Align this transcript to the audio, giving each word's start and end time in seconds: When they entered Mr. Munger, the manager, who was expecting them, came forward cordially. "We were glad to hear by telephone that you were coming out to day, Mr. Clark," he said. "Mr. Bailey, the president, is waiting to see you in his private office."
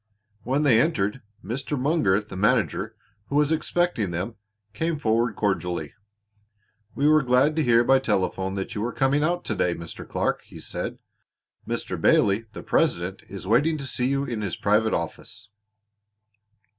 When 0.41 0.63
they 0.63 0.81
entered 0.81 1.21
Mr. 1.45 1.79
Munger, 1.79 2.19
the 2.21 2.35
manager, 2.35 2.95
who 3.27 3.35
was 3.35 3.51
expecting 3.51 4.09
them, 4.09 4.35
came 4.73 4.97
forward 4.97 5.35
cordially. 5.35 5.93
"We 6.95 7.07
were 7.07 7.21
glad 7.21 7.55
to 7.57 7.63
hear 7.63 7.83
by 7.83 7.99
telephone 7.99 8.55
that 8.55 8.73
you 8.73 8.81
were 8.81 8.93
coming 8.93 9.21
out 9.21 9.45
to 9.45 9.53
day, 9.53 9.75
Mr. 9.75 10.09
Clark," 10.09 10.41
he 10.41 10.57
said. 10.59 10.97
"Mr. 11.67 12.01
Bailey, 12.01 12.45
the 12.53 12.63
president, 12.63 13.21
is 13.29 13.45
waiting 13.45 13.77
to 13.77 13.85
see 13.85 14.07
you 14.07 14.23
in 14.25 14.41
his 14.41 14.55
private 14.55 14.95
office." 14.95 15.49